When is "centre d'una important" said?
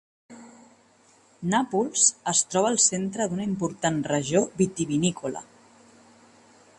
2.87-4.01